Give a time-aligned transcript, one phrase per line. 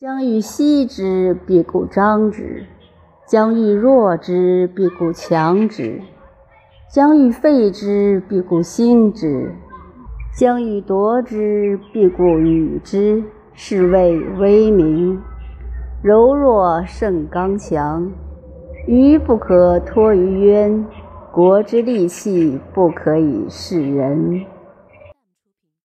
[0.00, 2.64] 将欲歙之，必固张之；
[3.26, 6.00] 将欲弱之，必固强之；
[6.90, 9.50] 将欲废之，必固兴之；
[10.34, 13.22] 将欲夺之，必固与之。
[13.52, 15.20] 是谓威名。
[16.02, 18.10] 柔弱胜刚强，
[18.86, 20.82] 愚不可脱于渊。
[21.30, 24.46] 国之利器，不可以示人。